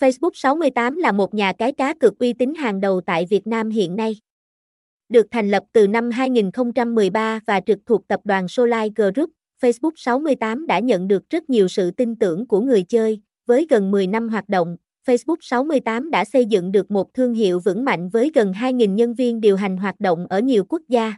[0.00, 3.70] Facebook 68 là một nhà cái cá cược uy tín hàng đầu tại Việt Nam
[3.70, 4.16] hiện nay.
[5.08, 9.30] Được thành lập từ năm 2013 và trực thuộc tập đoàn Solai Group,
[9.62, 13.20] Facebook 68 đã nhận được rất nhiều sự tin tưởng của người chơi.
[13.46, 14.76] Với gần 10 năm hoạt động,
[15.06, 19.14] Facebook 68 đã xây dựng được một thương hiệu vững mạnh với gần 2.000 nhân
[19.14, 21.14] viên điều hành hoạt động ở nhiều quốc gia.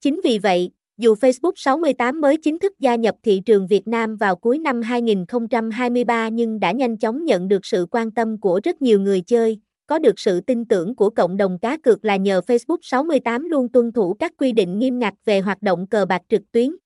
[0.00, 0.70] Chính vì vậy,
[1.00, 4.82] dù Facebook 68 mới chính thức gia nhập thị trường Việt Nam vào cuối năm
[4.82, 9.58] 2023 nhưng đã nhanh chóng nhận được sự quan tâm của rất nhiều người chơi,
[9.86, 13.68] có được sự tin tưởng của cộng đồng cá cược là nhờ Facebook 68 luôn
[13.68, 16.76] tuân thủ các quy định nghiêm ngặt về hoạt động cờ bạc trực tuyến.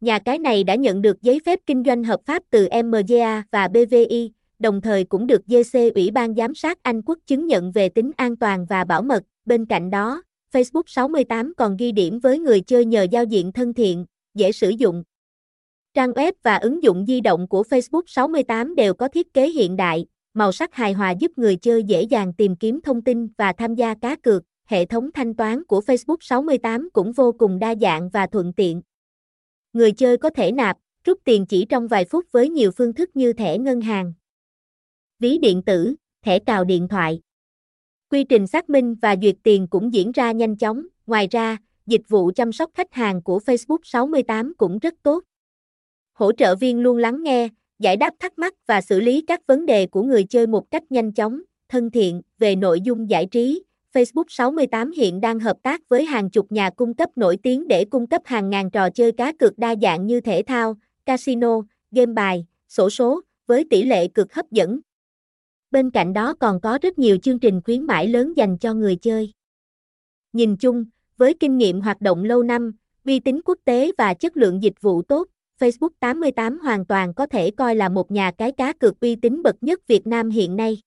[0.00, 3.68] Nhà cái này đã nhận được giấy phép kinh doanh hợp pháp từ MGA và
[3.68, 7.88] BVI, đồng thời cũng được GC Ủy ban Giám sát Anh quốc chứng nhận về
[7.88, 9.22] tính an toàn và bảo mật.
[9.44, 13.74] Bên cạnh đó, Facebook 68 còn ghi điểm với người chơi nhờ giao diện thân
[13.74, 15.04] thiện, dễ sử dụng.
[15.94, 19.76] Trang web và ứng dụng di động của Facebook 68 đều có thiết kế hiện
[19.76, 23.52] đại, màu sắc hài hòa giúp người chơi dễ dàng tìm kiếm thông tin và
[23.52, 24.42] tham gia cá cược.
[24.64, 28.82] Hệ thống thanh toán của Facebook 68 cũng vô cùng đa dạng và thuận tiện.
[29.72, 33.10] Người chơi có thể nạp, rút tiền chỉ trong vài phút với nhiều phương thức
[33.14, 34.12] như thẻ ngân hàng,
[35.22, 37.20] ví điện tử, thẻ cào điện thoại.
[38.12, 42.08] Quy trình xác minh và duyệt tiền cũng diễn ra nhanh chóng, ngoài ra, dịch
[42.08, 45.22] vụ chăm sóc khách hàng của Facebook 68 cũng rất tốt.
[46.12, 49.66] Hỗ trợ viên luôn lắng nghe, giải đáp thắc mắc và xử lý các vấn
[49.66, 52.22] đề của người chơi một cách nhanh chóng, thân thiện.
[52.38, 53.62] Về nội dung giải trí,
[53.94, 57.84] Facebook 68 hiện đang hợp tác với hàng chục nhà cung cấp nổi tiếng để
[57.84, 60.76] cung cấp hàng ngàn trò chơi cá cược đa dạng như thể thao,
[61.06, 64.80] casino, game bài, sổ số, với tỷ lệ cực hấp dẫn.
[65.72, 68.96] Bên cạnh đó còn có rất nhiều chương trình khuyến mãi lớn dành cho người
[68.96, 69.32] chơi.
[70.32, 70.84] Nhìn chung,
[71.16, 72.72] với kinh nghiệm hoạt động lâu năm,
[73.04, 75.28] uy tín quốc tế và chất lượng dịch vụ tốt,
[75.60, 79.42] Facebook 88 hoàn toàn có thể coi là một nhà cái cá cược uy tín
[79.42, 80.78] bậc nhất Việt Nam hiện nay.